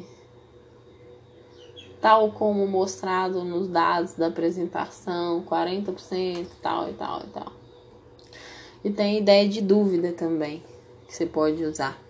tal 2.00 2.32
como 2.32 2.66
mostrado 2.66 3.44
nos 3.44 3.68
dados 3.68 4.14
da 4.14 4.28
apresentação, 4.28 5.42
40%, 5.42 6.46
tal 6.62 6.88
e 6.88 6.92
tal 6.94 7.20
e 7.20 7.26
tal. 7.28 7.52
E 8.82 8.90
tem 8.90 9.18
ideia 9.18 9.46
de 9.48 9.60
dúvida 9.60 10.12
também, 10.12 10.62
que 11.06 11.14
você 11.14 11.26
pode 11.26 11.62
usar. 11.64 12.00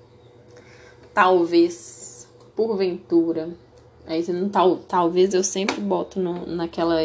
Talvez 1.13 2.29
porventura. 2.55 3.51
Aí 4.07 4.25
não, 4.33 4.49
tal, 4.49 4.77
talvez 4.77 5.35
eu 5.35 5.43
sempre 5.43 5.81
boto 5.81 6.21
no, 6.21 6.47
naquela 6.47 7.01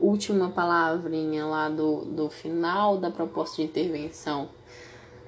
última 0.00 0.50
palavrinha 0.50 1.44
lá 1.46 1.68
do, 1.68 2.04
do 2.04 2.30
final 2.30 2.96
da 2.96 3.10
proposta 3.10 3.56
de 3.56 3.64
intervenção. 3.64 4.48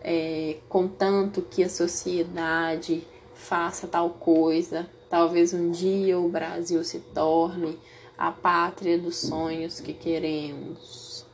É, 0.02 0.58
contanto 0.68 1.42
que 1.42 1.62
a 1.62 1.68
sociedade 1.68 3.06
faça 3.34 3.86
tal 3.86 4.10
coisa, 4.10 4.88
talvez 5.08 5.52
um 5.54 5.70
dia 5.70 6.18
o 6.18 6.28
Brasil 6.28 6.82
se 6.82 6.98
torne 6.98 7.78
a 8.16 8.32
pátria 8.32 8.98
dos 8.98 9.16
sonhos 9.16 9.80
que 9.80 9.92
queremos. 9.92 11.26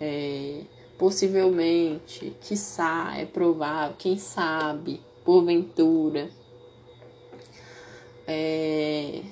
É, 0.00 0.62
possivelmente, 0.98 2.34
quiçá, 2.40 3.14
é 3.16 3.26
provável, 3.26 3.94
quem 3.98 4.18
sabe, 4.18 5.00
porventura. 5.24 6.30
É... 8.26 9.22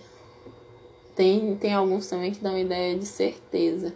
Tem, 1.14 1.54
tem 1.56 1.72
alguns 1.72 2.08
também 2.08 2.32
que 2.32 2.42
dão 2.42 2.58
ideia 2.58 2.98
de 2.98 3.06
certeza. 3.06 3.94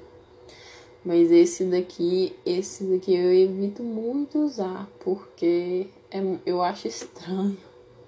Mas 1.04 1.31
esse 1.31 1.64
daqui, 1.64 2.35
esse 2.44 2.85
daqui 2.85 3.14
eu 3.14 3.33
evito 3.33 3.83
muito 3.83 4.38
usar, 4.38 4.88
porque 5.00 5.87
é, 6.11 6.20
eu 6.44 6.62
acho 6.62 6.87
estranho. 6.87 7.57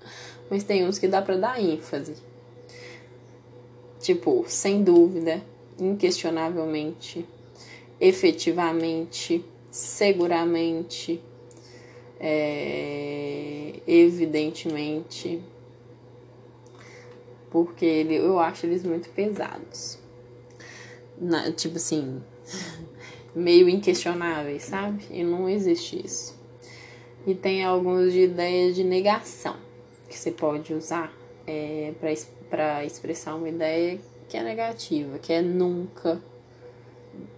mas 0.51 0.65
tem 0.65 0.87
uns 0.87 0.99
que 0.99 1.09
dá 1.09 1.23
para 1.23 1.37
dar 1.37 1.63
ênfase. 1.63 2.15
Tipo, 4.01 4.45
sem 4.49 4.83
dúvida, 4.83 5.43
inquestionavelmente, 5.79 7.27
efetivamente, 8.01 9.45
seguramente, 9.71 11.21
é, 12.19 13.75
evidentemente, 13.87 15.41
porque 17.51 17.85
ele, 17.85 18.17
eu 18.17 18.39
acho 18.39 18.67
eles 18.67 18.83
muito 18.85 19.09
pesados. 19.11 19.99
Na, 21.19 21.53
tipo 21.53 21.77
assim, 21.77 22.23
meio 23.35 23.69
inquestionáveis, 23.69 24.65
sabe? 24.65 25.05
E 25.11 25.23
não 25.23 25.49
existe 25.49 26.05
isso. 26.05 26.39
E 27.27 27.35
tem 27.35 27.65
alguns 27.65 28.13
de 28.13 28.21
ideia 28.23 28.73
de 28.73 28.83
negação 28.83 29.57
que 30.09 30.19
você 30.19 30.31
pode 30.31 30.73
usar 30.73 31.13
é, 31.47 31.93
para 32.49 32.85
expressar 32.85 33.35
uma 33.35 33.49
ideia 33.49 34.01
que 34.29 34.37
é 34.37 34.43
negativa, 34.43 35.19
que 35.19 35.33
é 35.33 35.43
nunca, 35.43 36.23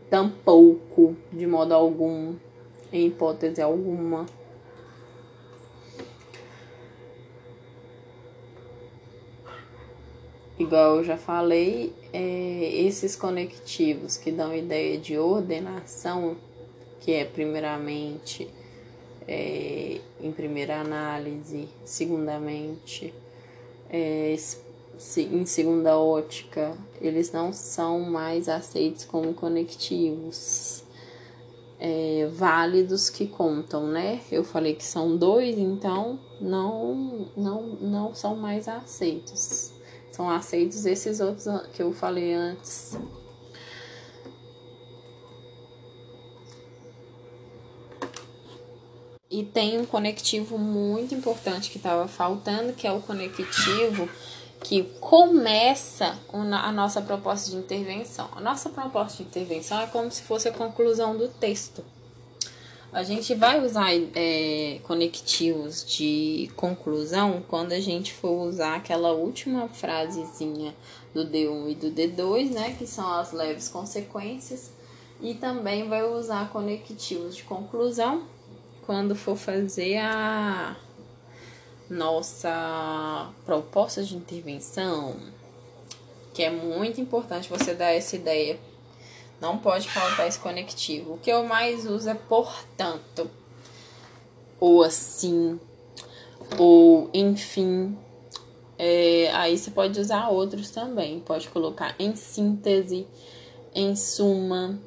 tampouco, 0.09 1.17
de 1.33 1.47
modo 1.47 1.73
algum, 1.75 2.35
em 2.93 3.07
hipótese 3.07 3.61
alguma. 3.61 4.27
Igual 10.59 10.97
eu 10.97 11.05
já 11.05 11.17
falei, 11.17 11.93
é, 12.13 12.71
esses 12.75 13.17
conectivos 13.17 14.17
que 14.17 14.31
dão 14.31 14.55
ideia 14.55 14.99
de 14.99 15.17
ordenação, 15.17 16.37
que 17.01 17.13
é 17.13 17.25
primeiramente 17.25 18.49
é, 19.27 20.01
em 20.21 20.31
primeira 20.31 20.81
análise, 20.81 21.69
segundamente, 21.85 23.13
é, 23.91 24.37
em 25.19 25.47
segunda 25.47 25.99
ótica, 25.99 26.77
eles 27.01 27.33
não 27.33 27.53
são 27.53 28.01
mais 28.01 28.49
aceitos 28.49 29.05
como 29.05 29.33
conectivos 29.35 30.85
é, 31.81 32.29
válidos 32.33 33.11
que 33.11 33.27
contam, 33.27 33.89
né? 33.89 34.21
Eu 34.31 34.45
falei 34.45 34.75
que 34.75 34.85
são 34.85 35.17
dois, 35.17 35.59
então 35.59 36.21
não, 36.41 37.27
não, 37.37 37.63
não 37.81 38.15
são 38.15 38.37
mais 38.37 38.69
aceitos. 38.69 39.73
São 40.13 40.31
aceitos 40.31 40.85
esses 40.87 41.21
outros 41.21 41.47
que 41.73 41.83
eu 41.83 41.93
falei 41.93 42.35
antes. 42.35 42.97
E 49.31 49.43
tem 49.43 49.81
um 49.81 49.87
conectivo 49.87 50.59
muito 50.59 51.15
importante 51.15 51.71
que 51.71 51.79
estava 51.79 52.07
faltando, 52.07 52.75
que 52.75 52.87
é 52.87 52.93
o 52.93 53.01
conectivo 53.01 54.07
que 54.63 54.83
começa 55.01 56.19
a 56.31 56.71
nossa 56.71 57.01
proposta 57.01 57.51
de 57.51 57.57
intervenção. 57.57 58.29
A 58.37 58.41
nossa 58.41 58.69
proposta 58.69 59.23
de 59.23 59.29
intervenção 59.31 59.81
é 59.81 59.87
como 59.87 60.11
se 60.11 60.23
fosse 60.23 60.49
a 60.49 60.53
conclusão 60.53 61.17
do 61.17 61.29
texto. 61.29 61.83
A 62.93 63.03
gente 63.03 63.35
vai 63.35 63.65
usar 63.65 63.89
é, 64.15 64.79
conectivos 64.83 65.83
de 65.83 66.51
conclusão 66.55 67.43
quando 67.49 67.73
a 67.73 67.81
gente 67.81 68.13
for 68.13 68.47
usar 68.47 68.77
aquela 68.77 69.13
última 69.13 69.67
frasezinha 69.67 70.75
do 71.15 71.25
D1 71.25 71.71
e 71.71 71.75
do 71.75 71.91
D2, 71.91 72.51
né, 72.51 72.77
que 72.79 72.87
são 72.87 73.11
as 73.11 73.33
leves 73.33 73.67
consequências, 73.71 74.73
e 75.23 75.33
também 75.33 75.89
vai 75.89 76.05
usar 76.05 76.51
conectivos 76.51 77.35
de 77.35 77.45
conclusão 77.45 78.25
quando 78.85 79.17
for 79.17 79.37
fazer 79.37 79.97
a 79.97 80.77
nossa 81.89 83.31
proposta 83.47 84.03
de 84.03 84.15
intervenção, 84.17 85.17
que 86.35 86.43
é 86.43 86.51
muito 86.51 87.01
importante 87.01 87.49
você 87.49 87.73
dar 87.73 87.93
essa 87.93 88.17
ideia 88.17 88.59
não 89.43 89.59
pode 89.59 89.89
faltar 89.89 90.29
esse 90.29 90.39
conectivo. 90.39 91.15
O 91.15 91.19
que 91.19 91.29
eu 91.29 91.43
mais 91.43 91.85
uso 91.85 92.09
é 92.09 92.15
portanto, 92.15 93.29
ou 94.61 94.85
assim, 94.85 95.59
ou 96.57 97.11
enfim. 97.13 97.99
É, 98.79 99.33
aí 99.35 99.59
você 99.59 99.73
pode 99.73 99.99
usar 100.01 100.29
outros 100.29 100.71
também. 100.71 101.19
Pode 101.19 101.49
colocar 101.49 101.93
em 101.99 102.15
síntese, 102.15 103.05
em 103.75 103.97
suma, 103.97 104.79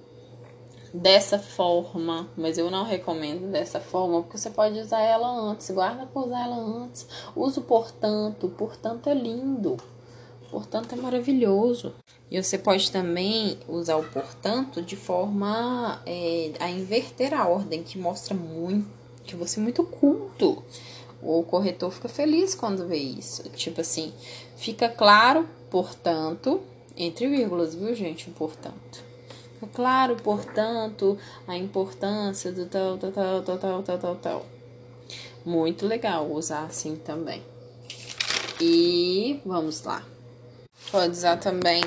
dessa 0.94 1.38
forma, 1.38 2.30
mas 2.38 2.58
eu 2.58 2.72
não 2.72 2.86
recomendo 2.86 3.52
dessa 3.52 3.82
forma, 3.82 4.22
porque 4.22 4.38
você 4.38 4.50
pode 4.50 4.80
usar 4.80 5.02
ela 5.02 5.28
antes, 5.28 5.70
guarda 5.70 6.06
para 6.06 6.22
usar 6.22 6.46
ela 6.46 6.56
antes. 6.56 7.06
Uso 7.36 7.62
portanto, 7.64 8.48
portanto 8.58 9.10
é 9.10 9.14
lindo, 9.14 9.76
portanto 10.50 10.94
é 10.94 10.96
maravilhoso. 10.96 11.94
E 12.30 12.42
você 12.42 12.58
pode 12.58 12.92
também 12.92 13.58
usar 13.68 13.98
o 13.98 14.04
portanto 14.04 14.82
de 14.82 14.96
forma 14.96 16.02
é, 16.06 16.52
a 16.60 16.70
inverter 16.70 17.34
a 17.34 17.48
ordem, 17.48 17.84
que 17.84 17.98
mostra 17.98 18.34
muito 18.34 19.06
que 19.26 19.36
você 19.36 19.60
é 19.60 19.64
muito 19.64 19.84
culto. 19.84 20.64
O 21.22 21.44
corretor 21.44 21.92
fica 21.92 22.08
feliz 22.08 22.54
quando 22.54 22.88
vê 22.88 22.98
isso. 22.98 23.44
Tipo 23.50 23.82
assim, 23.82 24.14
fica 24.56 24.88
claro, 24.88 25.48
portanto, 25.70 26.62
entre 26.96 27.28
vírgulas, 27.28 27.74
viu, 27.74 27.94
gente? 27.96 28.30
O 28.30 28.34
portanto. 28.34 29.04
Fica 29.56 29.68
claro, 29.74 30.16
portanto, 30.18 31.18
a 31.48 31.58
importância 31.58 32.52
do 32.52 32.66
tal, 32.68 32.98
tal, 32.98 33.12
tal, 33.12 33.42
tal, 33.42 33.58
tal, 33.58 33.84
tal, 33.84 33.98
tal, 33.98 34.16
tal. 34.16 34.46
Muito 35.44 35.86
legal 35.86 36.30
usar 36.32 36.66
assim 36.66 36.96
também. 36.96 37.42
E 38.62 39.42
vamos 39.46 39.84
lá. 39.84 40.15
Pode 40.92 41.12
usar 41.12 41.38
também 41.38 41.82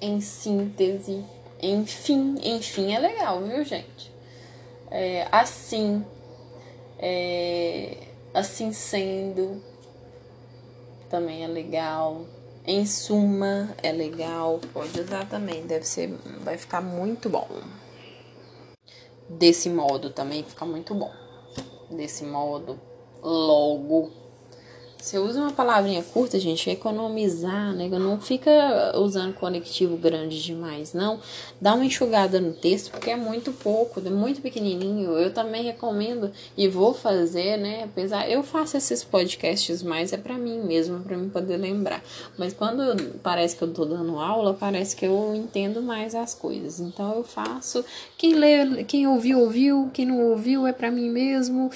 em 0.00 0.20
síntese. 0.20 1.24
Enfim, 1.60 2.36
enfim 2.42 2.92
é 2.92 2.98
legal, 2.98 3.42
viu, 3.42 3.64
gente? 3.64 4.12
É, 4.90 5.26
assim, 5.32 6.04
é, 6.98 7.96
assim 8.34 8.72
sendo, 8.72 9.62
também 11.08 11.44
é 11.44 11.46
legal. 11.46 12.26
Em 12.66 12.84
suma, 12.84 13.74
é 13.82 13.92
legal. 13.92 14.60
Pode 14.72 15.00
usar 15.00 15.26
também, 15.28 15.66
deve 15.66 15.86
ser, 15.86 16.08
vai 16.40 16.58
ficar 16.58 16.80
muito 16.80 17.28
bom. 17.28 17.48
Desse 19.28 19.68
modo 19.68 20.10
também 20.10 20.44
fica 20.44 20.64
muito 20.64 20.94
bom. 20.94 21.12
Desse 21.90 22.24
modo, 22.24 22.78
logo 23.22 24.25
você 25.06 25.20
usa 25.20 25.40
uma 25.40 25.52
palavrinha 25.52 26.02
curta, 26.02 26.36
gente, 26.36 26.68
economizar, 26.68 27.72
né? 27.72 27.88
Não 27.88 28.20
fica 28.20 28.92
usando 28.98 29.34
conectivo 29.34 29.96
grande 29.96 30.42
demais, 30.42 30.92
não. 30.92 31.20
Dá 31.60 31.74
uma 31.74 31.84
enxugada 31.84 32.40
no 32.40 32.52
texto, 32.52 32.90
porque 32.90 33.10
é 33.10 33.16
muito 33.16 33.52
pouco, 33.52 34.00
é 34.04 34.10
muito 34.10 34.42
pequenininho. 34.42 35.12
Eu 35.12 35.32
também 35.32 35.62
recomendo 35.62 36.32
e 36.56 36.66
vou 36.66 36.92
fazer, 36.92 37.56
né? 37.56 37.84
Apesar, 37.84 38.28
eu 38.28 38.42
faço 38.42 38.76
esses 38.76 39.04
podcasts 39.04 39.80
mais 39.80 40.12
é 40.12 40.16
para 40.16 40.34
mim 40.34 40.58
mesmo, 40.62 40.98
para 40.98 41.16
mim 41.16 41.28
poder 41.28 41.56
lembrar. 41.56 42.02
Mas 42.36 42.52
quando 42.52 43.14
parece 43.22 43.54
que 43.54 43.62
eu 43.62 43.72
tô 43.72 43.84
dando 43.84 44.18
aula, 44.18 44.54
parece 44.54 44.96
que 44.96 45.06
eu 45.06 45.32
entendo 45.36 45.80
mais 45.80 46.16
as 46.16 46.34
coisas. 46.34 46.80
Então 46.80 47.14
eu 47.14 47.22
faço. 47.22 47.84
Quem 48.18 48.34
lê, 48.34 48.82
quem 48.82 49.06
ouviu, 49.06 49.38
ouviu. 49.38 49.88
Quem 49.94 50.06
não 50.06 50.20
ouviu 50.30 50.66
é 50.66 50.72
para 50.72 50.90
mim 50.90 51.08
mesmo. 51.08 51.70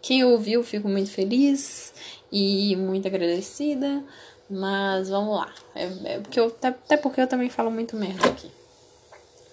Quem 0.00 0.24
ouviu, 0.24 0.64
fico 0.64 0.88
muito 0.88 1.10
feliz 1.10 1.92
e 2.32 2.74
muito 2.76 3.06
agradecida. 3.06 4.02
Mas 4.48 5.08
vamos 5.08 5.36
lá. 5.36 5.54
É, 5.74 6.14
é 6.14 6.20
porque 6.20 6.40
eu, 6.40 6.46
até 6.62 6.96
porque 6.96 7.20
eu 7.20 7.26
também 7.26 7.48
falo 7.48 7.70
muito 7.70 7.96
merda 7.96 8.28
aqui. 8.28 8.50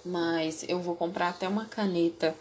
Mas 0.03 0.65
eu 0.67 0.79
vou 0.79 0.95
comprar 0.95 1.29
até 1.29 1.47
uma 1.47 1.65
caneta 1.65 2.33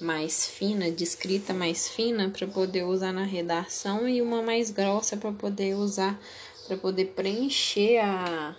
mais 0.00 0.46
fina, 0.46 0.90
de 0.90 1.02
escrita 1.02 1.54
mais 1.54 1.88
fina, 1.88 2.28
para 2.28 2.46
poder 2.46 2.84
usar 2.84 3.12
na 3.12 3.24
redação 3.24 4.08
e 4.08 4.20
uma 4.20 4.42
mais 4.42 4.70
grossa 4.70 5.16
para 5.16 5.32
poder 5.32 5.74
usar, 5.74 6.20
para 6.66 6.76
poder 6.76 7.06
preencher 7.06 7.98
a, 7.98 8.54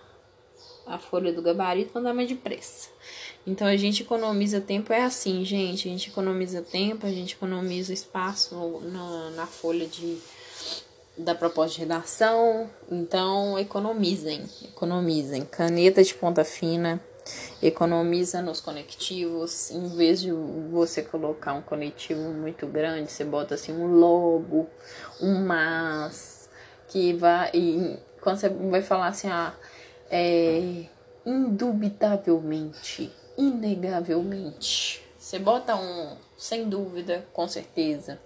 a 0.88 0.98
folha 0.98 1.32
do 1.32 1.42
gabarito 1.42 1.92
quando 1.92 2.06
dá 2.06 2.14
mais 2.14 2.28
depressa. 2.28 2.90
Então 3.46 3.66
a 3.66 3.78
gente 3.78 4.02
economiza 4.04 4.60
tempo, 4.60 4.92
é 4.92 5.04
assim, 5.04 5.46
gente. 5.46 5.88
A 5.88 5.92
gente 5.92 6.10
economiza 6.10 6.62
tempo, 6.62 7.06
a 7.06 7.12
gente 7.12 7.34
economiza 7.36 7.94
espaço 7.94 8.56
na, 8.84 9.30
na 9.32 9.48
folha 9.48 9.88
de 9.88 10.18
da 11.18 11.34
proposta 11.34 11.76
de 11.76 11.80
redação. 11.82 12.70
Então, 12.92 13.58
economizem, 13.58 14.46
economizem. 14.64 15.44
Caneta 15.46 16.04
de 16.04 16.14
ponta 16.14 16.44
fina, 16.44 17.02
economiza 17.62 18.42
nos 18.42 18.62
conectivos. 18.62 19.72
Em 19.72 19.88
vez 19.90 20.22
de 20.22 20.32
você 20.32 21.02
colocar 21.02 21.54
um 21.54 21.62
conectivo 21.62 22.22
muito 22.30 22.68
grande, 22.68 23.12
você 23.12 23.24
bota 23.26 23.56
assim 23.56 23.74
um 23.74 23.88
logo, 23.88 24.68
um 25.22 25.44
mas, 25.46 26.50
que 26.88 27.14
vai. 27.14 27.50
E 27.54 27.98
quando 28.22 28.38
você 28.38 28.50
vai 28.50 28.82
falar 28.82 29.08
assim, 29.08 29.30
ah, 29.30 29.54
é, 30.10 30.86
indubitavelmente, 31.26 33.12
inegavelmente. 33.38 35.04
Você 35.18 35.40
bota 35.40 35.76
um 35.76 36.16
sem 36.38 36.70
dúvida, 36.70 37.26
com 37.34 37.48
certeza 37.48 38.20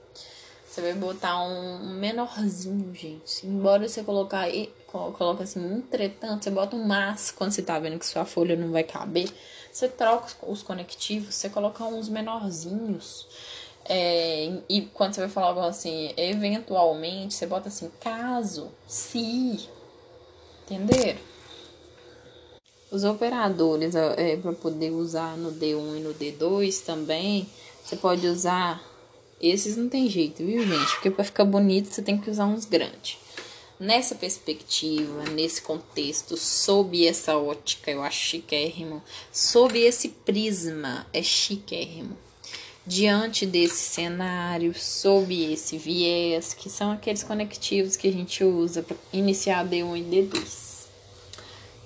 Você 0.71 0.79
vai 0.79 0.93
botar 0.93 1.43
um 1.43 1.79
menorzinho, 1.95 2.95
gente. 2.95 3.45
Embora 3.45 3.89
você 3.89 4.05
colocar 4.05 4.39
aí, 4.39 4.73
coloca 4.87 5.43
assim, 5.43 5.59
entretanto, 5.59 6.45
você 6.45 6.49
bota 6.49 6.77
um 6.77 6.87
mas 6.87 7.29
quando 7.29 7.51
você 7.51 7.61
tá 7.61 7.77
vendo 7.77 7.99
que 7.99 8.05
sua 8.05 8.23
folha 8.23 8.55
não 8.55 8.71
vai 8.71 8.85
caber. 8.85 9.29
Você 9.69 9.89
troca 9.89 10.27
os 10.47 10.63
conectivos, 10.63 11.35
você 11.35 11.49
coloca 11.49 11.83
uns 11.83 12.07
menorzinhos. 12.07 13.27
É, 13.83 14.61
e 14.69 14.83
quando 14.93 15.13
você 15.13 15.19
vai 15.19 15.29
falar 15.29 15.47
algo 15.47 15.59
assim, 15.59 16.13
eventualmente, 16.15 17.33
você 17.33 17.45
bota 17.45 17.67
assim, 17.67 17.91
caso, 17.99 18.71
se. 18.87 19.67
Entenderam? 20.63 21.19
Os 22.89 23.03
operadores, 23.03 23.93
é, 23.93 24.37
para 24.37 24.53
poder 24.53 24.91
usar 24.91 25.35
no 25.35 25.51
D1 25.51 25.97
e 25.97 25.99
no 25.99 26.13
D2 26.13 26.85
também, 26.85 27.49
você 27.83 27.97
pode 27.97 28.25
usar. 28.25 28.90
Esses 29.41 29.75
não 29.75 29.89
tem 29.89 30.07
jeito, 30.07 30.45
viu, 30.45 30.65
gente? 30.65 30.91
Porque 30.93 31.09
para 31.09 31.23
ficar 31.23 31.45
bonito 31.45 31.91
você 31.91 32.01
tem 32.01 32.17
que 32.17 32.29
usar 32.29 32.45
uns 32.45 32.65
grandes. 32.65 33.17
Nessa 33.79 34.13
perspectiva, 34.13 35.23
nesse 35.31 35.63
contexto, 35.63 36.37
sob 36.37 37.03
essa 37.03 37.35
ótica, 37.35 37.89
eu 37.89 38.03
acho 38.03 38.19
chiquérrimo. 38.19 39.01
Sob 39.31 39.79
esse 39.79 40.09
prisma, 40.09 41.07
é 41.11 41.23
chiquérrimo. 41.23 42.15
Diante 42.85 43.43
desse 43.47 43.81
cenário, 43.81 44.75
sob 44.77 45.51
esse 45.51 45.79
viés, 45.79 46.53
que 46.53 46.69
são 46.69 46.91
aqueles 46.91 47.23
conectivos 47.23 47.95
que 47.95 48.07
a 48.07 48.11
gente 48.11 48.43
usa 48.43 48.83
para 48.83 48.95
iniciar 49.11 49.65
D1 49.67 49.97
e 49.97 50.03
D2. 50.03 50.71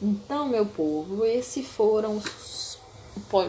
Então, 0.01 0.49
meu 0.49 0.65
povo, 0.65 1.23
esse 1.23 1.63
foram 1.63 2.17
os, 2.17 2.77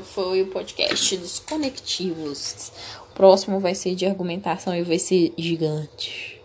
foi 0.04 0.42
o 0.42 0.46
podcast 0.46 1.16
dos 1.16 1.40
conectivos. 1.40 2.70
Próximo 3.16 3.58
vai 3.58 3.74
ser 3.74 3.94
de 3.94 4.04
argumentação 4.04 4.76
e 4.76 4.82
vai 4.82 4.98
ser 4.98 5.32
gigante. 5.38 6.35